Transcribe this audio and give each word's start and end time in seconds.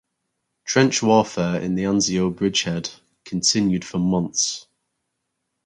Trench 0.65 1.03
warfare 1.03 1.61
in 1.61 1.75
the 1.75 1.83
Anzio 1.83 2.35
bridgehead 2.35 2.89
continued 3.23 3.85
for 3.85 3.99
months. 3.99 4.65